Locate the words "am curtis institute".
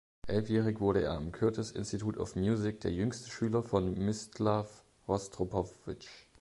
1.11-2.17